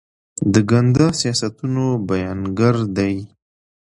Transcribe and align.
د 0.53 0.55
ګنده 0.69 1.07
سیاستونو 1.19 1.85
بیانګر 2.07 2.75
دي. 2.97 3.15